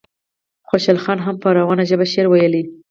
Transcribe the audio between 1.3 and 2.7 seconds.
په روانه ژبه شعر ویلی.